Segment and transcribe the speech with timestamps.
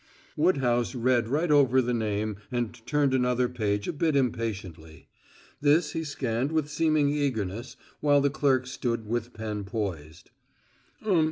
[0.35, 5.07] Woodhouse read right over the name and turned another page a bit impatiently.
[5.61, 10.31] This he scanned with seeming eagerness, while the clerk stood with pen poised.